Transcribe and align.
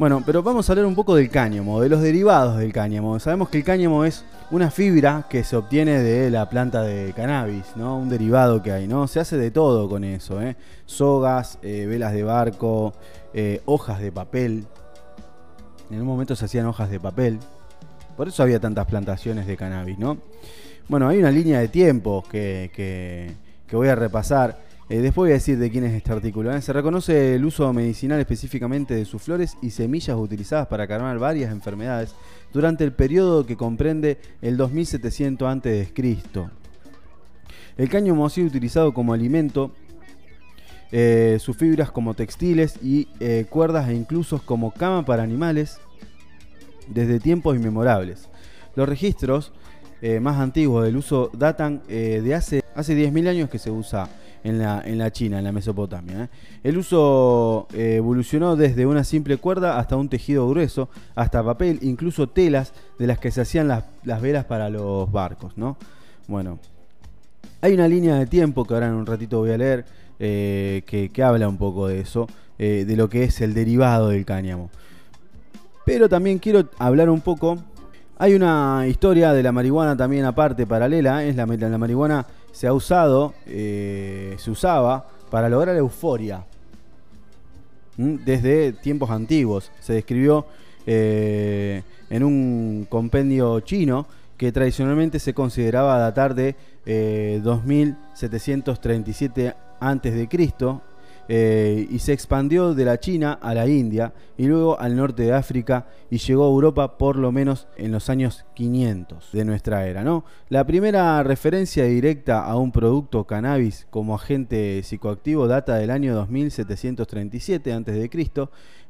Bueno, 0.00 0.22
pero 0.24 0.42
vamos 0.42 0.66
a 0.66 0.72
hablar 0.72 0.86
un 0.86 0.94
poco 0.94 1.14
del 1.14 1.28
cáñamo, 1.28 1.78
de 1.82 1.90
los 1.90 2.00
derivados 2.00 2.56
del 2.56 2.72
cáñamo. 2.72 3.20
Sabemos 3.20 3.50
que 3.50 3.58
el 3.58 3.64
cáñamo 3.64 4.06
es 4.06 4.24
una 4.50 4.70
fibra 4.70 5.26
que 5.28 5.44
se 5.44 5.56
obtiene 5.56 5.98
de 5.98 6.30
la 6.30 6.48
planta 6.48 6.80
de 6.80 7.12
cannabis, 7.12 7.76
¿no? 7.76 7.98
Un 7.98 8.08
derivado 8.08 8.62
que 8.62 8.72
hay, 8.72 8.88
¿no? 8.88 9.06
Se 9.08 9.20
hace 9.20 9.36
de 9.36 9.50
todo 9.50 9.90
con 9.90 10.02
eso, 10.04 10.40
¿eh? 10.40 10.56
Sogas, 10.86 11.58
eh, 11.60 11.84
velas 11.86 12.14
de 12.14 12.22
barco, 12.22 12.94
eh, 13.34 13.60
hojas 13.66 14.00
de 14.00 14.10
papel. 14.10 14.64
En 15.90 16.00
un 16.00 16.06
momento 16.06 16.34
se 16.34 16.46
hacían 16.46 16.64
hojas 16.64 16.88
de 16.88 16.98
papel. 16.98 17.38
Por 18.16 18.26
eso 18.26 18.42
había 18.42 18.58
tantas 18.58 18.86
plantaciones 18.86 19.46
de 19.46 19.54
cannabis, 19.54 19.98
¿no? 19.98 20.16
Bueno, 20.88 21.10
hay 21.10 21.18
una 21.18 21.30
línea 21.30 21.60
de 21.60 21.68
tiempo 21.68 22.24
que, 22.26 22.70
que, 22.74 23.32
que 23.66 23.76
voy 23.76 23.88
a 23.88 23.96
repasar. 23.96 24.69
Eh, 24.90 24.98
después 24.98 25.26
voy 25.26 25.30
a 25.30 25.34
decir 25.34 25.56
de 25.56 25.70
quién 25.70 25.84
es 25.84 25.94
este 25.94 26.12
artículo. 26.12 26.52
¿eh? 26.52 26.60
Se 26.60 26.72
reconoce 26.72 27.36
el 27.36 27.44
uso 27.44 27.72
medicinal 27.72 28.18
específicamente 28.18 28.92
de 28.92 29.04
sus 29.04 29.22
flores 29.22 29.56
y 29.62 29.70
semillas 29.70 30.16
utilizadas 30.16 30.66
para 30.66 30.88
calmar 30.88 31.16
varias 31.20 31.52
enfermedades 31.52 32.12
durante 32.52 32.82
el 32.82 32.92
periodo 32.92 33.46
que 33.46 33.56
comprende 33.56 34.18
el 34.42 34.56
2700 34.56 35.48
a.C. 35.48 35.92
El 37.76 37.88
cáñamo 37.88 38.26
ha 38.26 38.30
sido 38.30 38.48
utilizado 38.48 38.92
como 38.92 39.12
alimento, 39.12 39.70
eh, 40.90 41.38
sus 41.38 41.56
fibras 41.56 41.92
como 41.92 42.14
textiles 42.14 42.74
y 42.82 43.04
cuerdas 43.44 43.88
e 43.90 43.94
incluso 43.94 44.44
como 44.44 44.72
cama 44.72 45.04
para 45.04 45.22
animales 45.22 45.78
desde 46.88 47.20
tiempos 47.20 47.54
inmemorables. 47.54 48.28
Los 48.74 48.88
registros 48.88 49.52
más 50.20 50.40
antiguos 50.40 50.84
del 50.84 50.96
uso 50.96 51.30
datan 51.32 51.82
de 51.86 52.34
hace, 52.34 52.64
hace 52.74 52.96
10.000 52.96 53.28
años 53.28 53.50
que 53.50 53.58
se 53.58 53.70
usa 53.70 54.08
en 54.44 54.58
la, 54.58 54.82
en 54.84 54.98
la 54.98 55.10
China, 55.12 55.38
en 55.38 55.44
la 55.44 55.52
Mesopotamia. 55.52 56.24
¿eh? 56.24 56.28
El 56.64 56.78
uso 56.78 57.68
eh, 57.72 57.96
evolucionó 57.96 58.56
desde 58.56 58.86
una 58.86 59.04
simple 59.04 59.36
cuerda 59.36 59.78
hasta 59.78 59.96
un 59.96 60.08
tejido 60.08 60.48
grueso, 60.48 60.88
hasta 61.14 61.42
papel, 61.42 61.78
incluso 61.82 62.28
telas 62.28 62.72
de 62.98 63.06
las 63.06 63.18
que 63.18 63.30
se 63.30 63.40
hacían 63.40 63.68
las, 63.68 63.84
velas 64.20 64.44
para 64.44 64.70
los 64.70 65.10
barcos. 65.10 65.56
¿no? 65.56 65.76
Bueno, 66.26 66.58
hay 67.60 67.74
una 67.74 67.88
línea 67.88 68.16
de 68.16 68.26
tiempo 68.26 68.64
que 68.64 68.74
ahora 68.74 68.88
en 68.88 68.94
un 68.94 69.06
ratito 69.06 69.38
voy 69.38 69.50
a 69.50 69.58
leer 69.58 69.84
eh, 70.18 70.82
que, 70.86 71.10
que, 71.10 71.22
habla 71.22 71.48
un 71.48 71.56
poco 71.56 71.88
de 71.88 72.00
eso, 72.00 72.26
de 72.58 72.94
lo 72.94 73.08
que 73.08 73.24
es 73.24 73.40
el 73.40 73.54
derivado 73.54 74.10
del 74.10 74.26
cáñamo. 74.26 74.68
Pero 75.86 76.10
también 76.10 76.38
quiero 76.38 76.68
hablar 76.78 77.08
un 77.08 77.22
poco 77.22 77.56
hay 78.20 78.34
una 78.34 78.84
historia 78.86 79.32
de 79.32 79.42
la 79.42 79.50
marihuana 79.50 79.96
también 79.96 80.26
aparte, 80.26 80.66
paralela, 80.66 81.24
es 81.24 81.34
la, 81.36 81.46
la 81.46 81.78
marihuana 81.78 82.26
se 82.52 82.66
ha 82.66 82.74
usado, 82.74 83.32
eh, 83.46 84.36
se 84.38 84.50
usaba 84.50 85.06
para 85.30 85.48
lograr 85.48 85.74
euforia. 85.74 86.44
Desde 87.96 88.72
tiempos 88.72 89.08
antiguos. 89.08 89.72
Se 89.80 89.94
describió 89.94 90.44
eh, 90.84 91.82
en 92.10 92.22
un 92.22 92.86
compendio 92.90 93.60
chino 93.60 94.06
que 94.36 94.52
tradicionalmente 94.52 95.18
se 95.18 95.32
consideraba 95.32 95.96
datar 95.96 96.34
de 96.34 96.56
2737 97.42 99.46
eh, 99.46 99.54
a.C. 99.80 100.28
Eh, 101.32 101.86
y 101.88 102.00
se 102.00 102.12
expandió 102.12 102.74
de 102.74 102.84
la 102.84 102.98
China 102.98 103.38
a 103.40 103.54
la 103.54 103.68
India 103.68 104.12
y 104.36 104.46
luego 104.46 104.80
al 104.80 104.96
norte 104.96 105.22
de 105.22 105.32
África 105.32 105.86
y 106.10 106.18
llegó 106.18 106.44
a 106.44 106.48
Europa 106.48 106.98
por 106.98 107.14
lo 107.14 107.30
menos 107.30 107.68
en 107.76 107.92
los 107.92 108.10
años 108.10 108.44
500 108.54 109.30
de 109.30 109.44
nuestra 109.44 109.86
era. 109.86 110.02
¿no? 110.02 110.24
La 110.48 110.66
primera 110.66 111.22
referencia 111.22 111.84
directa 111.84 112.44
a 112.44 112.56
un 112.56 112.72
producto 112.72 113.28
cannabis 113.28 113.86
como 113.90 114.16
agente 114.16 114.82
psicoactivo 114.82 115.46
data 115.46 115.76
del 115.76 115.92
año 115.92 116.16
2737 116.16 117.72
a.C. 117.74 118.10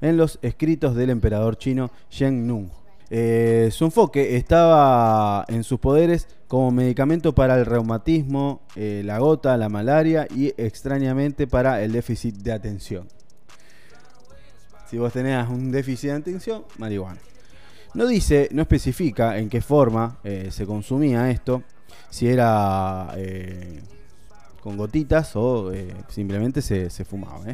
en 0.00 0.16
los 0.16 0.38
escritos 0.40 0.94
del 0.94 1.10
emperador 1.10 1.58
chino 1.58 1.90
Shen 2.08 2.46
Nung. 2.46 2.70
Eh, 3.10 3.68
su 3.70 3.84
enfoque 3.84 4.36
estaba 4.36 5.44
en 5.48 5.62
sus 5.62 5.78
poderes 5.78 6.26
como 6.50 6.72
medicamento 6.72 7.32
para 7.32 7.56
el 7.56 7.64
reumatismo, 7.64 8.62
eh, 8.74 9.02
la 9.04 9.20
gota, 9.20 9.56
la 9.56 9.68
malaria 9.68 10.26
y 10.34 10.48
extrañamente 10.56 11.46
para 11.46 11.80
el 11.80 11.92
déficit 11.92 12.34
de 12.38 12.50
atención. 12.50 13.06
Si 14.90 14.98
vos 14.98 15.12
tenías 15.12 15.48
un 15.48 15.70
déficit 15.70 16.10
de 16.10 16.16
atención, 16.16 16.64
marihuana. 16.76 17.20
No 17.94 18.04
dice, 18.04 18.48
no 18.50 18.62
especifica 18.62 19.38
en 19.38 19.48
qué 19.48 19.60
forma 19.60 20.18
eh, 20.24 20.48
se 20.50 20.66
consumía 20.66 21.30
esto, 21.30 21.62
si 22.10 22.26
era 22.26 23.14
con 24.60 24.76
gotitas 24.76 25.36
o 25.36 25.70
simplemente 26.08 26.62
se, 26.62 26.90
se 26.90 27.04
fumaba. 27.04 27.44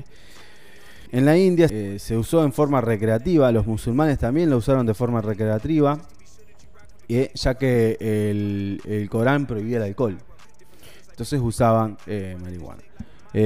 En 1.12 1.24
la 1.24 1.36
India 1.36 1.68
eh, 1.70 1.98
se 1.98 2.16
usó 2.16 2.44
en 2.44 2.52
forma 2.52 2.80
recreativa, 2.80 3.52
los 3.52 3.66
musulmanes 3.66 4.18
también 4.18 4.50
lo 4.50 4.56
usaron 4.56 4.86
de 4.86 4.94
forma 4.94 5.20
recreativa, 5.20 6.00
eh, 7.08 7.30
ya 7.34 7.54
que 7.54 7.96
el, 8.00 9.08
Corán 9.10 9.46
prohibía 9.46 9.78
el 9.78 9.84
alcohol. 9.84 10.18
Entonces 11.10 11.40
usaban 11.40 11.96
eh, 12.06 12.36
marihuana. 12.40 12.82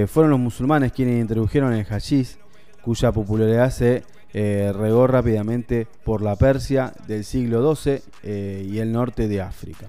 fueron 0.07 0.31
los 0.31 0.41
musulmanes 0.41 0.93
quienes 0.93 1.21
introdujeron 1.21 1.73
el 1.73 1.85
hashish, 1.85 2.37
cuya 2.83 3.13
popularidad 3.13 3.71
se 3.71 4.03
regó 4.33 5.07
rápidamente 5.07 5.87
por 6.05 6.23
la 6.23 6.37
Persia 6.37 6.93
del 7.07 7.25
siglo 7.25 7.75
XII 7.75 8.01
y 8.25 8.79
el 8.79 8.93
norte 8.93 9.29
de 9.29 9.41
África. 9.41 9.87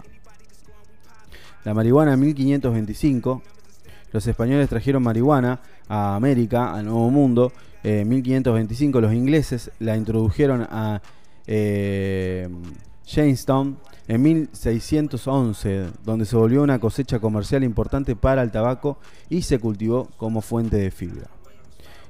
La 1.64 1.74
marihuana 1.74 2.14
en 2.14 2.20
1525 2.20 3.42
los 4.12 4.28
españoles 4.28 4.68
trajeron 4.68 5.04
marihuana 5.04 5.62
a 5.88 6.16
América, 6.16 6.74
al 6.74 6.86
Nuevo 6.86 7.10
Mundo. 7.10 7.52
En 7.84 8.08
1525 8.10 9.02
los 9.02 9.14
ingleses 9.14 9.72
la 9.80 9.96
introdujeron 9.96 10.68
a 10.70 11.02
eh, 11.48 12.48
Jamestown 13.06 13.78
en 14.08 14.22
1611, 14.22 15.88
donde 16.04 16.26
se 16.26 16.36
volvió 16.36 16.64
una 16.64 16.80
cosecha 16.80 17.20
comercial 17.20 17.64
importante 17.64 18.16
para 18.16 18.42
el 18.42 18.52
tabaco 18.52 18.98
y 19.30 19.44
se 19.44 19.60
cultivó 19.60 20.10
como 20.18 20.42
fuente 20.42 20.78
de 20.78 20.92
fibra. 20.92 21.28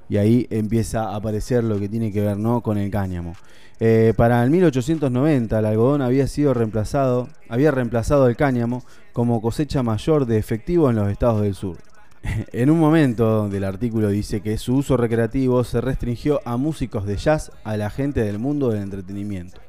Y 0.09 0.17
ahí 0.17 0.47
empieza 0.49 1.09
a 1.09 1.15
aparecer 1.15 1.63
lo 1.63 1.79
que 1.79 1.87
tiene 1.87 2.11
que 2.11 2.21
ver 2.21 2.37
¿no? 2.37 2.61
con 2.61 2.77
el 2.77 2.89
cáñamo. 2.91 3.33
Eh, 3.79 4.13
para 4.15 4.43
el 4.43 4.51
1890 4.51 5.57
el 5.57 5.65
algodón 5.65 6.01
había 6.01 6.27
sido 6.27 6.53
reemplazado, 6.53 7.29
había 7.49 7.71
reemplazado 7.71 8.27
el 8.27 8.35
cáñamo 8.35 8.83
como 9.13 9.41
cosecha 9.41 9.81
mayor 9.83 10.25
de 10.27 10.37
efectivo 10.37 10.89
en 10.89 10.97
los 10.97 11.09
estados 11.09 11.41
del 11.41 11.55
sur. 11.55 11.77
En 12.51 12.69
un 12.69 12.79
momento 12.79 13.49
del 13.49 13.63
artículo 13.63 14.09
dice 14.09 14.41
que 14.41 14.57
su 14.57 14.75
uso 14.75 14.97
recreativo 14.97 15.63
se 15.63 15.81
restringió 15.81 16.41
a 16.45 16.57
músicos 16.57 17.05
de 17.05 17.17
jazz, 17.17 17.51
a 17.63 17.77
la 17.77 17.89
gente 17.89 18.21
del 18.21 18.37
mundo 18.37 18.69
del 18.69 18.83
entretenimiento. 18.83 19.59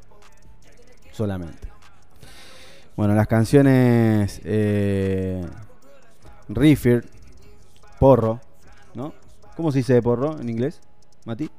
Solamente. 1.12 1.68
Bueno, 2.96 3.14
las 3.14 3.26
canciones 3.26 4.40
eh, 4.44 5.46
porro, 7.98 8.40
¿no? 8.94 9.14
¿Cómo 9.56 9.72
se 9.72 9.78
dice 9.78 10.02
porro 10.02 10.40
en 10.40 10.48
inglés, 10.48 10.80
Mati? 11.24 11.50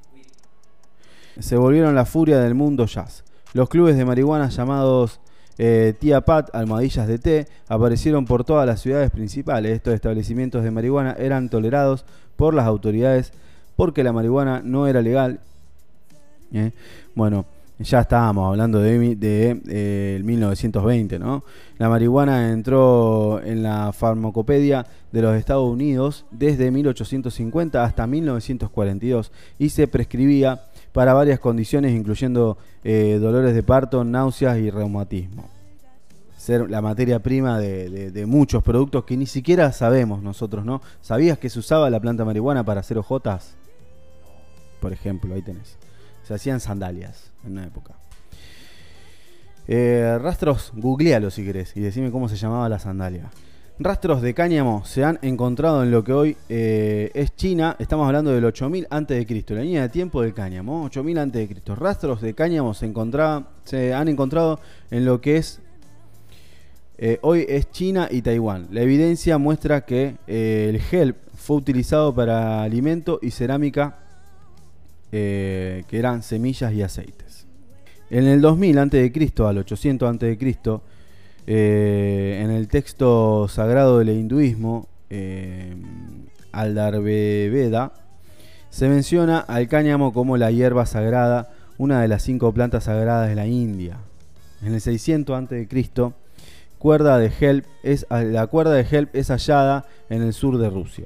Se 1.39 1.55
volvieron 1.55 1.95
la 1.95 2.05
furia 2.05 2.39
del 2.39 2.53
mundo 2.53 2.85
jazz. 2.85 3.23
Los 3.53 3.69
clubes 3.69 3.95
de 3.97 4.05
marihuana 4.05 4.49
llamados 4.49 5.19
eh, 5.57 5.93
Tía 5.99 6.21
Pat, 6.21 6.53
almohadillas 6.53 7.07
de 7.07 7.19
té, 7.19 7.47
aparecieron 7.67 8.25
por 8.25 8.43
todas 8.43 8.65
las 8.65 8.81
ciudades 8.81 9.11
principales. 9.11 9.73
Estos 9.73 9.93
establecimientos 9.93 10.63
de 10.63 10.71
marihuana 10.71 11.15
eran 11.17 11.49
tolerados 11.49 12.05
por 12.35 12.53
las 12.53 12.65
autoridades 12.65 13.31
porque 13.75 14.03
la 14.03 14.13
marihuana 14.13 14.61
no 14.63 14.87
era 14.87 15.01
legal. 15.01 15.39
¿eh? 16.51 16.71
Bueno, 17.15 17.45
ya 17.83 18.01
estábamos 18.01 18.49
hablando 18.49 18.79
de, 18.79 19.15
de, 19.15 20.21
1920, 20.23 21.15
eh, 21.15 21.19
¿no? 21.19 21.43
La 21.77 21.89
marihuana 21.89 22.51
entró 22.51 23.41
en 23.43 23.61
la 23.61 23.91
farmacopedia 23.91 24.85
de 25.11 25.21
los 25.21 25.35
Estados 25.35 25.69
Unidos 25.69 26.25
desde 26.31 26.71
1850 26.71 27.83
hasta 27.83 28.07
1942 28.07 29.31
y 29.59 29.69
se 29.69 29.87
prescribía 29.87 30.61
para 30.93 31.13
varias 31.13 31.39
condiciones, 31.39 31.93
incluyendo 31.93 32.57
eh, 32.83 33.17
dolores 33.19 33.53
de 33.53 33.63
parto, 33.63 34.03
náuseas 34.03 34.57
y 34.59 34.69
reumatismo. 34.69 35.49
Ser 36.37 36.69
la 36.69 36.81
materia 36.81 37.19
prima 37.19 37.59
de, 37.59 38.25
muchos 38.27 38.63
productos 38.63 39.05
que 39.05 39.17
ni 39.17 39.25
siquiera 39.25 39.71
sabemos 39.71 40.21
nosotros, 40.21 40.65
¿no? 40.65 40.81
¿Sabías 41.01 41.37
que 41.37 41.49
se 41.49 41.59
usaba 41.59 41.89
la 41.89 41.99
planta 41.99 42.25
marihuana 42.25 42.63
para 42.63 42.81
hacer 42.81 42.97
ojotas? 42.97 43.55
Por 44.79 44.91
ejemplo, 44.91 45.33
ahí 45.33 45.41
tenés. 45.41 45.77
Se 46.23 46.33
hacían 46.33 46.59
sandalias 46.59 47.31
en 47.45 47.53
una 47.53 47.65
época. 47.65 47.95
Eh, 49.67 50.17
rastros, 50.21 50.73
googlealo 50.75 51.31
si 51.31 51.45
querés 51.45 51.75
y 51.77 51.79
decime 51.79 52.11
cómo 52.11 52.27
se 52.27 52.35
llamaba 52.35 52.67
la 52.67 52.79
sandalia. 52.79 53.31
Rastros 53.79 54.21
de 54.21 54.33
cáñamo 54.33 54.85
se 54.85 55.03
han 55.03 55.17
encontrado 55.21 55.83
en 55.83 55.89
lo 55.89 56.03
que 56.03 56.13
hoy 56.13 56.37
eh, 56.49 57.11
es 57.13 57.35
China. 57.35 57.75
Estamos 57.79 58.05
hablando 58.05 58.31
del 58.31 58.45
8000 58.45 58.87
a.C. 58.89 59.43
La 59.49 59.61
línea 59.61 59.81
de 59.83 59.89
tiempo 59.89 60.21
del 60.21 60.33
cáñamo, 60.33 60.83
8000 60.83 61.17
a.C. 61.17 61.61
Rastros 61.75 62.21
de 62.21 62.33
cáñamo 62.33 62.73
se, 62.73 62.91
se 63.63 63.93
han 63.93 64.07
encontrado 64.09 64.59
en 64.91 65.05
lo 65.05 65.21
que 65.21 65.37
es 65.37 65.59
eh, 66.99 67.17
hoy 67.21 67.45
es 67.49 67.71
China 67.71 68.07
y 68.11 68.21
Taiwán. 68.21 68.67
La 68.69 68.81
evidencia 68.81 69.37
muestra 69.37 69.85
que 69.85 70.17
el 70.27 70.79
gel 70.79 71.15
fue 71.35 71.57
utilizado 71.57 72.13
para 72.13 72.61
alimento 72.61 73.19
y 73.21 73.31
cerámica 73.31 74.02
eh, 75.15 75.83
que 75.87 75.99
eran 75.99 76.23
semillas 76.23 76.73
y 76.73 76.81
aceites. 76.81 77.45
En 78.09 78.25
el 78.25 78.41
2000 78.41 78.79
a.C., 78.79 79.33
al 79.45 79.57
800 79.59 80.15
a.C., 80.15 80.79
eh, 81.45 82.41
en 82.43 82.49
el 82.49 82.67
texto 82.67 83.47
sagrado 83.47 83.99
del 83.99 84.09
hinduismo, 84.09 84.87
eh, 85.11 85.75
Aldarveda, 86.51 87.93
se 88.71 88.89
menciona 88.89 89.37
al 89.37 89.67
cáñamo 89.67 90.13
como 90.13 90.35
la 90.35 90.49
hierba 90.49 90.87
sagrada, 90.87 91.51
una 91.77 92.01
de 92.01 92.07
las 92.07 92.23
cinco 92.23 92.51
plantas 92.51 92.85
sagradas 92.85 93.29
de 93.29 93.35
la 93.35 93.45
India. 93.45 93.99
En 94.63 94.73
el 94.73 94.81
600 94.81 95.43
a.C., 95.43 95.67
cuerda 96.79 97.19
de 97.19 97.31
Help 97.39 97.67
es, 97.83 98.07
la 98.09 98.47
cuerda 98.47 98.73
de 98.73 98.81
Help 98.89 99.15
es 99.15 99.27
hallada 99.27 99.85
en 100.09 100.23
el 100.23 100.33
sur 100.33 100.57
de 100.57 100.71
Rusia. 100.71 101.05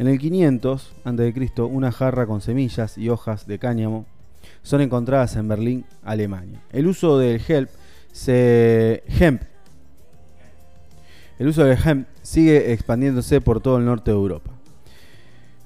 En 0.00 0.08
el 0.08 0.18
500 0.18 0.92
a.C., 1.04 1.60
una 1.60 1.92
jarra 1.92 2.26
con 2.26 2.40
semillas 2.40 2.96
y 2.96 3.10
hojas 3.10 3.46
de 3.46 3.58
cáñamo 3.58 4.06
son 4.62 4.80
encontradas 4.80 5.36
en 5.36 5.46
Berlín, 5.46 5.84
Alemania. 6.02 6.62
El 6.72 6.86
uso 6.86 7.18
del 7.18 7.38
Help 7.46 7.68
se, 8.10 9.02
hemp 9.20 9.42
el 11.38 11.48
uso 11.48 11.64
del 11.64 11.76
hemp 11.84 12.08
sigue 12.22 12.72
expandiéndose 12.72 13.42
por 13.42 13.60
todo 13.60 13.76
el 13.76 13.84
norte 13.84 14.10
de 14.10 14.16
Europa. 14.16 14.50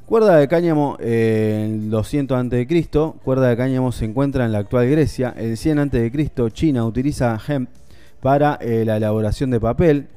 Cuerda 0.05 0.37
de 0.39 0.49
cáñamo 0.49 0.97
eh, 0.99 1.67
en 1.67 1.89
200 1.91 2.37
a.C. 2.37 2.89
Cuerda 3.23 3.51
de 3.51 3.57
cáñamo 3.57 3.93
se 3.93 4.05
encuentra 4.05 4.45
en 4.47 4.51
la 4.51 4.59
actual 4.59 4.91
Grecia. 4.91 5.33
En 5.37 5.57
100 5.57 5.79
a.C. 5.79 6.51
China 6.51 6.85
utiliza 6.85 7.41
hemp 7.47 7.71
para 8.21 8.59
eh, 8.61 8.85
la 8.85 8.97
elaboración 8.97 9.53
de 9.53 9.61
papel. 9.61 10.09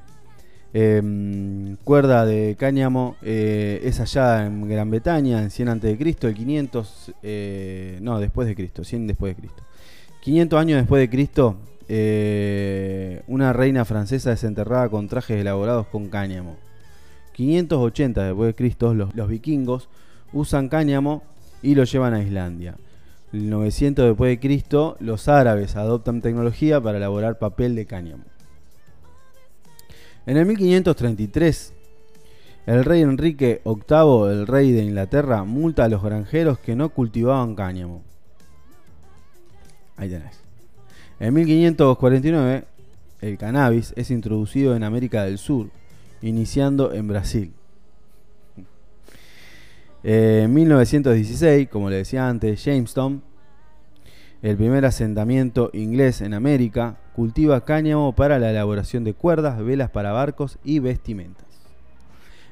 Em, 0.80 1.76
cuerda 1.78 2.24
de 2.24 2.56
cáñamo 2.56 3.16
eh, 3.24 3.82
es 3.84 3.98
hallada 3.98 4.46
en 4.46 4.70
Gran 4.70 4.92
Bretaña 4.92 5.42
en 5.42 5.50
100 5.50 5.70
a.C. 5.70 5.90
El 5.90 6.36
500, 6.36 7.14
no, 8.02 8.20
después 8.20 8.48
de 8.48 8.56
Cristo, 8.56 8.84
100 8.84 9.08
después 9.08 9.36
de 9.36 9.42
Cristo. 9.42 9.64
500 10.22 10.60
años 10.60 10.78
después 10.78 11.00
de 11.00 11.10
Cristo, 11.10 11.56
eh, 11.88 13.24
una 13.28 13.54
reina 13.54 13.86
francesa 13.86 14.30
desenterrada 14.30 14.88
con 14.90 15.08
trajes 15.08 15.40
elaborados 15.42 15.88
con 15.88 16.10
cáñamo. 16.10 16.58
580 17.34 18.24
después 18.24 18.48
de 18.48 18.54
Cristo, 18.54 18.94
los, 18.94 19.28
vikingos 19.28 19.90
usan 20.32 20.70
cáñamo 20.70 21.24
y 21.64 21.74
lo 21.74 21.86
llevan 21.86 22.14
a 22.14 22.22
Islandia. 22.22 22.76
900 23.32 24.06
después 24.06 24.30
de 24.30 24.40
Cristo, 24.40 24.96
los 25.00 25.28
árabes 25.28 25.76
adoptan 25.76 26.22
tecnología 26.22 26.80
para 26.80 27.00
elaborar 27.00 27.40
papel 27.40 27.74
de 27.74 27.88
cáñamo. 27.88 28.24
En 30.28 30.36
el 30.36 30.46
1533, 30.46 31.74
el 32.66 32.84
rey 32.84 33.02
Enrique 33.02 33.62
VIII, 33.64 34.30
el 34.30 34.46
rey 34.46 34.74
de 34.74 34.84
Inglaterra, 34.84 35.46
multa 35.46 35.86
a 35.86 35.88
los 35.88 36.04
granjeros 36.04 36.60
que 36.60 36.76
no 36.76 36.90
cultivaban 36.90 37.56
cáñamo. 37.56 38.04
Ahí 39.96 40.10
tenés. 40.10 40.38
En 41.22 41.34
1549, 41.34 42.66
el 43.22 43.38
cannabis 43.38 43.94
es 43.96 44.12
introducido 44.12 44.76
en 44.76 44.84
América 44.84 45.24
del 45.24 45.38
Sur, 45.38 45.70
iniciando 46.22 46.94
en 46.94 47.08
Brasil. 47.08 47.54
En 50.04 50.54
1916, 50.54 51.70
como 51.70 51.90
le 51.90 51.96
decía 51.96 52.28
antes, 52.28 52.62
Jamestown, 52.66 53.24
el 54.42 54.56
primer 54.56 54.86
asentamiento 54.86 55.70
inglés 55.74 56.22
en 56.22 56.34
América, 56.34 56.98
cultiva 57.16 57.62
cáñamo 57.66 58.14
para 58.14 58.40
la 58.40 58.52
elaboración 58.52 59.04
de 59.04 59.14
cuerdas, 59.14 59.64
velas 59.64 59.90
para 59.90 60.12
barcos 60.12 60.60
y 60.64 60.80
vestimentas. 60.80 61.46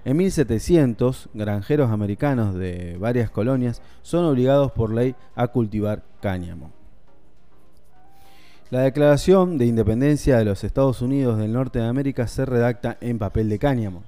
En 0.03 0.17
1700, 0.17 1.29
granjeros 1.33 1.91
americanos 1.91 2.53
de 2.53 2.97
varias 2.99 3.29
colonias 3.29 3.81
son 4.01 4.25
obligados 4.25 4.71
por 4.71 4.93
ley 4.93 5.15
a 5.35 5.47
cultivar 5.47 6.03
cáñamo. 6.21 6.71
La 8.71 8.81
Declaración 8.81 9.57
de 9.57 9.67
Independencia 9.67 10.37
de 10.37 10.45
los 10.45 10.63
Estados 10.63 11.01
Unidos 11.01 11.37
del 11.37 11.53
Norte 11.53 11.79
de 11.79 11.85
América 11.85 12.27
se 12.27 12.45
redacta 12.45 12.97
en 12.99 13.19
papel 13.19 13.47
de 13.47 13.59
cáñamo. 13.59 14.03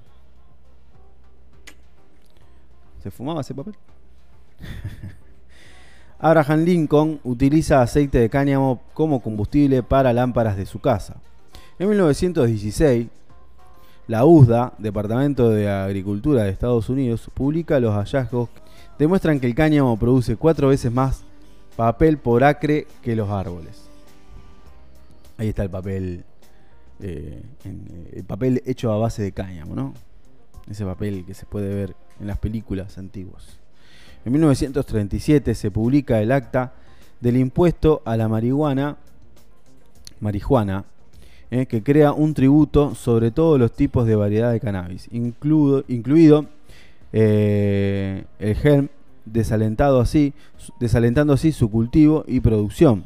¿Se 3.02 3.10
fumaba 3.10 3.40
ese 3.40 3.54
papel? 3.54 3.74
Abraham 6.20 6.64
Lincoln 6.64 7.20
utiliza 7.22 7.80
aceite 7.80 8.18
de 8.18 8.28
cáñamo 8.28 8.80
como 8.92 9.20
combustible 9.20 9.84
para 9.84 10.12
lámparas 10.12 10.56
de 10.56 10.66
su 10.66 10.80
casa. 10.80 11.16
En 11.78 11.88
1916, 11.88 13.06
la 14.08 14.24
USDA, 14.24 14.72
Departamento 14.78 15.50
de 15.50 15.68
Agricultura 15.68 16.42
de 16.42 16.50
Estados 16.50 16.88
Unidos, 16.88 17.30
publica 17.32 17.78
los 17.78 17.94
hallazgos 17.94 18.48
que 18.48 18.60
demuestran 18.98 19.38
que 19.38 19.46
el 19.46 19.54
cáñamo 19.54 19.96
produce 19.96 20.36
cuatro 20.36 20.68
veces 20.68 20.90
más 20.90 21.22
papel 21.76 22.18
por 22.18 22.42
acre 22.42 22.88
que 23.02 23.14
los 23.14 23.30
árboles. 23.30 23.88
Ahí 25.36 25.50
está 25.50 25.62
el 25.62 25.70
papel, 25.70 26.24
eh, 27.00 27.40
el 28.12 28.24
papel 28.24 28.60
hecho 28.66 28.90
a 28.92 28.98
base 28.98 29.22
de 29.22 29.30
cáñamo, 29.30 29.76
¿no? 29.76 29.94
Ese 30.68 30.84
papel 30.84 31.24
que 31.24 31.34
se 31.34 31.46
puede 31.46 31.72
ver 31.72 31.94
en 32.18 32.26
las 32.26 32.38
películas 32.38 32.98
antiguas. 32.98 33.60
En 34.24 34.32
1937 34.32 35.54
se 35.54 35.70
publica 35.70 36.20
el 36.20 36.32
acta 36.32 36.72
del 37.20 37.36
impuesto 37.36 38.02
a 38.04 38.16
la 38.16 38.28
marihuana, 38.28 38.96
marihuana 40.20 40.84
eh, 41.50 41.66
que 41.66 41.82
crea 41.82 42.12
un 42.12 42.34
tributo 42.34 42.94
sobre 42.94 43.30
todos 43.30 43.58
los 43.58 43.72
tipos 43.72 44.06
de 44.06 44.16
variedad 44.16 44.52
de 44.52 44.60
cannabis, 44.60 45.08
incluido, 45.12 45.84
incluido 45.88 46.46
el 47.12 48.54
germ, 48.60 48.88
desalentado 49.24 50.00
así, 50.00 50.34
desalentando 50.78 51.32
así 51.32 51.52
su 51.52 51.70
cultivo 51.70 52.24
y 52.26 52.40
producción. 52.40 53.04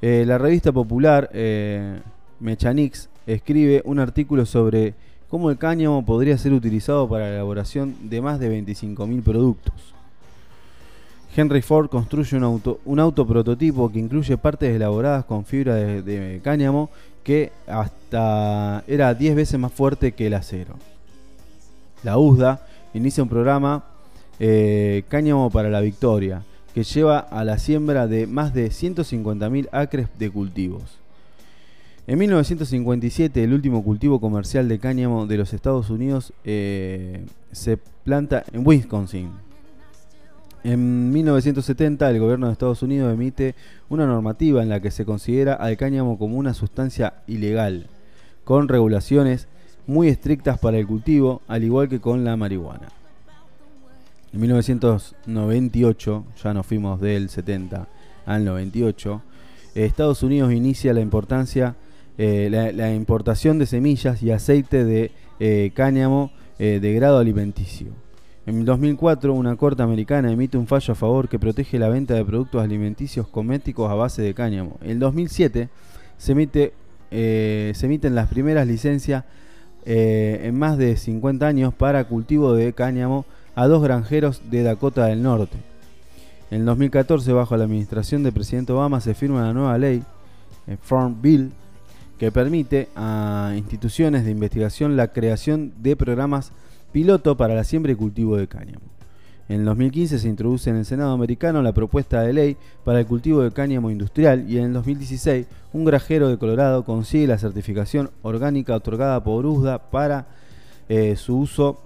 Eh, 0.00 0.24
la 0.26 0.38
revista 0.38 0.72
popular 0.72 1.30
eh, 1.32 2.00
Mechanix 2.40 3.08
escribe 3.26 3.82
un 3.84 4.00
artículo 4.00 4.46
sobre 4.46 4.94
cómo 5.28 5.50
el 5.50 5.58
cáñamo 5.58 6.04
podría 6.04 6.36
ser 6.38 6.52
utilizado 6.52 7.08
para 7.08 7.26
la 7.26 7.34
elaboración 7.34 7.94
de 8.10 8.20
más 8.20 8.40
de 8.40 8.50
25.000 8.50 9.22
productos. 9.22 9.94
Henry 11.34 11.62
Ford 11.62 11.88
construye 11.88 12.36
un 12.36 12.44
auto, 12.44 12.80
un 12.84 13.00
auto 13.00 13.26
prototipo 13.26 13.90
que 13.90 13.98
incluye 13.98 14.36
partes 14.36 14.74
elaboradas 14.74 15.24
con 15.24 15.44
fibra 15.44 15.74
de, 15.74 16.40
cáñamo 16.42 16.90
que 17.24 17.52
hasta 17.66 18.84
era 18.86 19.14
10 19.14 19.36
veces 19.36 19.58
más 19.58 19.72
fuerte 19.72 20.12
que 20.12 20.26
el 20.26 20.34
acero. 20.34 20.74
La 22.02 22.18
USDA 22.18 22.66
inicia 22.94 23.22
un 23.22 23.28
programa 23.28 23.84
eh, 24.40 25.04
Cáñamo 25.08 25.50
para 25.50 25.70
la 25.70 25.80
Victoria, 25.80 26.42
que 26.74 26.82
lleva 26.82 27.18
a 27.18 27.44
la 27.44 27.58
siembra 27.58 28.06
de 28.06 28.26
más 28.26 28.52
de 28.52 28.68
150.000 28.68 29.68
acres 29.72 30.08
de 30.18 30.30
cultivos. 30.30 30.98
En 32.06 32.18
1957, 32.18 33.44
el 33.44 33.52
último 33.52 33.84
cultivo 33.84 34.20
comercial 34.20 34.68
de 34.68 34.80
cáñamo 34.80 35.26
de 35.26 35.36
los 35.36 35.52
Estados 35.52 35.88
Unidos 35.88 36.32
eh, 36.44 37.24
se 37.52 37.76
planta 37.76 38.42
en 38.52 38.66
Wisconsin. 38.66 39.30
En 40.64 41.10
1970, 41.12 42.08
el 42.08 42.20
gobierno 42.20 42.46
de 42.46 42.52
Estados 42.52 42.82
Unidos 42.82 43.12
emite 43.12 43.56
una 43.88 44.06
normativa 44.06 44.62
en 44.62 44.68
la 44.68 44.80
que 44.80 44.92
se 44.92 45.04
considera 45.04 45.54
al 45.54 45.76
cáñamo 45.76 46.18
como 46.18 46.36
una 46.36 46.54
sustancia 46.54 47.14
ilegal, 47.26 47.88
con 48.44 48.68
regulaciones 48.68 49.48
muy 49.88 50.08
estrictas 50.08 50.58
para 50.60 50.78
el 50.78 50.86
cultivo, 50.86 51.42
al 51.48 51.64
igual 51.64 51.88
que 51.88 52.00
con 52.00 52.24
la 52.24 52.36
marihuana. 52.36 52.88
En 54.32 54.40
1998, 54.40 56.24
ya 56.42 56.54
nos 56.54 56.64
fuimos 56.64 57.00
del 57.00 57.28
70 57.28 57.88
al 58.24 58.44
98, 58.44 59.20
Estados 59.74 60.22
Unidos 60.22 60.52
inicia 60.52 60.92
la 60.92 61.00
importancia, 61.00 61.74
eh, 62.18 62.48
la, 62.50 62.94
importación 62.94 63.58
de 63.58 63.66
semillas 63.66 64.22
y 64.22 64.30
aceite 64.30 64.84
de 64.84 65.10
eh, 65.40 65.72
cáñamo 65.74 66.30
eh, 66.58 66.78
de 66.80 66.92
grado 66.92 67.18
alimenticio. 67.18 67.88
En 68.44 68.64
2004, 68.64 69.32
una 69.32 69.54
corte 69.54 69.84
americana 69.84 70.32
emite 70.32 70.58
un 70.58 70.66
fallo 70.66 70.92
a 70.92 70.96
favor 70.96 71.28
que 71.28 71.38
protege 71.38 71.78
la 71.78 71.88
venta 71.88 72.14
de 72.14 72.24
productos 72.24 72.62
alimenticios 72.62 73.28
cosméticos 73.28 73.88
a 73.88 73.94
base 73.94 74.20
de 74.20 74.34
cáñamo. 74.34 74.78
En 74.82 74.98
2007 74.98 75.68
se, 76.18 76.32
emite, 76.32 76.72
se 77.10 77.86
emiten 77.86 78.16
las 78.16 78.28
primeras 78.28 78.66
licencias 78.66 79.24
en 79.84 80.58
más 80.58 80.76
de 80.76 80.96
50 80.96 81.46
años 81.46 81.72
para 81.72 82.02
cultivo 82.04 82.52
de 82.54 82.72
cáñamo 82.72 83.26
a 83.54 83.68
dos 83.68 83.80
granjeros 83.80 84.42
de 84.50 84.64
Dakota 84.64 85.06
del 85.06 85.22
Norte. 85.22 85.58
En 86.50 86.64
2014, 86.64 87.32
bajo 87.32 87.56
la 87.56 87.64
administración 87.64 88.24
del 88.24 88.32
presidente 88.32 88.72
Obama, 88.72 89.00
se 89.00 89.14
firma 89.14 89.38
una 89.38 89.52
nueva 89.52 89.78
ley, 89.78 90.02
el 90.66 90.78
Farm 90.78 91.22
Bill, 91.22 91.52
que 92.18 92.32
permite 92.32 92.88
a 92.96 93.54
instituciones 93.56 94.24
de 94.24 94.32
investigación 94.32 94.96
la 94.96 95.08
creación 95.08 95.72
de 95.78 95.94
programas 95.96 96.50
piloto 96.92 97.36
para 97.36 97.54
la 97.54 97.64
siembra 97.64 97.92
y 97.92 97.96
cultivo 97.96 98.36
de 98.36 98.46
cáñamo. 98.46 98.92
En 99.48 99.64
2015 99.64 100.18
se 100.18 100.28
introduce 100.28 100.70
en 100.70 100.76
el 100.76 100.84
Senado 100.84 101.12
americano 101.12 101.62
la 101.62 101.72
propuesta 101.72 102.22
de 102.22 102.32
ley 102.32 102.56
para 102.84 103.00
el 103.00 103.06
cultivo 103.06 103.42
de 103.42 103.50
cáñamo 103.50 103.90
industrial 103.90 104.48
y 104.48 104.58
en 104.58 104.64
el 104.64 104.72
2016 104.72 105.46
un 105.72 105.84
granjero 105.84 106.28
de 106.28 106.38
Colorado 106.38 106.84
consigue 106.84 107.26
la 107.26 107.38
certificación 107.38 108.10
orgánica 108.22 108.74
otorgada 108.74 109.22
por 109.22 109.44
USDA 109.44 109.90
para 109.90 110.26
eh, 110.88 111.16
su 111.16 111.38
uso 111.38 111.80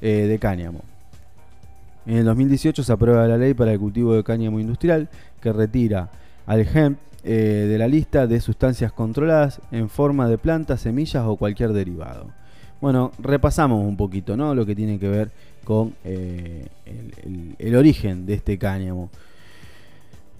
eh, 0.00 0.26
de 0.28 0.38
cáñamo. 0.38 0.82
En 2.06 2.18
el 2.18 2.24
2018 2.24 2.82
se 2.82 2.92
aprueba 2.92 3.26
la 3.26 3.36
ley 3.36 3.54
para 3.54 3.72
el 3.72 3.78
cultivo 3.78 4.14
de 4.14 4.22
cáñamo 4.22 4.60
industrial 4.60 5.08
que 5.40 5.52
retira 5.52 6.10
al 6.46 6.60
hemp 6.60 6.98
eh, 7.24 7.66
de 7.68 7.78
la 7.78 7.88
lista 7.88 8.26
de 8.26 8.40
sustancias 8.40 8.92
controladas 8.92 9.60
en 9.72 9.88
forma 9.88 10.28
de 10.28 10.38
plantas, 10.38 10.82
semillas 10.82 11.24
o 11.26 11.36
cualquier 11.36 11.72
derivado. 11.72 12.28
Bueno, 12.80 13.12
repasamos 13.18 13.80
un 13.80 13.96
poquito 13.96 14.36
¿no? 14.36 14.54
lo 14.54 14.66
que 14.66 14.74
tiene 14.74 14.98
que 14.98 15.08
ver 15.08 15.30
con 15.64 15.94
eh, 16.04 16.68
el, 17.58 17.76
origen 17.76 18.26
de 18.26 18.34
este 18.34 18.58
cáñamo. 18.58 19.10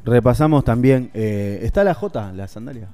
Repasamos 0.05 0.65
también. 0.65 1.11
Eh, 1.15 1.61
¿Está 1.63 1.83
la 1.83 1.95
J, 1.95 2.33
la 2.33 2.47
sandalia? 2.47 2.89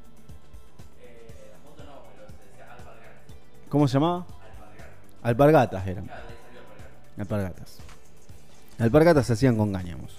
¿Cómo 3.69 3.87
se 3.87 3.95
llamaba? 3.95 4.27
Alpargatas 5.23 5.87
eran. 5.87 6.09
Alpargatas. 7.19 7.79
Alpargatas 8.79 9.27
se 9.27 9.33
hacían 9.35 9.57
con 9.57 9.73
cáñamos. 9.73 10.17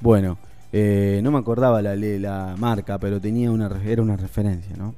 Bueno, 0.00 0.38
eh, 0.72 1.20
no 1.22 1.30
me 1.30 1.38
acordaba 1.38 1.82
la, 1.82 1.94
la 1.96 2.54
marca, 2.58 2.98
pero 2.98 3.20
tenía 3.20 3.50
una, 3.50 3.70
era 3.84 4.02
una 4.02 4.16
referencia, 4.16 4.76
¿no? 4.76 4.94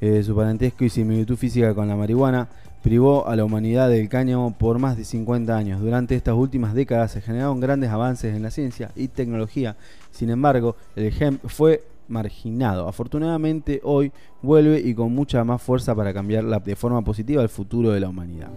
Eh, 0.00 0.22
su 0.22 0.36
parentesco 0.36 0.84
y 0.84 0.90
similitud 0.90 1.36
física 1.36 1.74
con 1.74 1.88
la 1.88 1.96
marihuana 1.96 2.48
privó 2.82 3.26
a 3.26 3.34
la 3.34 3.44
humanidad 3.44 3.88
del 3.88 4.08
cáñamo 4.08 4.56
por 4.56 4.78
más 4.78 4.96
de 4.96 5.04
50 5.04 5.56
años. 5.56 5.80
Durante 5.80 6.14
estas 6.14 6.34
últimas 6.34 6.74
décadas 6.74 7.12
se 7.12 7.20
generaron 7.20 7.60
grandes 7.60 7.90
avances 7.90 8.34
en 8.34 8.42
la 8.42 8.50
ciencia 8.50 8.92
y 8.94 9.08
tecnología. 9.08 9.76
Sin 10.10 10.30
embargo, 10.30 10.76
el 10.94 11.12
hemp 11.18 11.44
fue 11.46 11.82
marginado. 12.08 12.88
Afortunadamente 12.88 13.80
hoy 13.82 14.12
vuelve 14.42 14.80
y 14.80 14.94
con 14.94 15.12
mucha 15.14 15.42
más 15.44 15.62
fuerza 15.62 15.94
para 15.94 16.12
cambiar 16.12 16.44
de 16.62 16.76
forma 16.76 17.02
positiva 17.02 17.42
el 17.42 17.48
futuro 17.48 17.90
de 17.90 18.00
la 18.00 18.08
humanidad. 18.08 18.50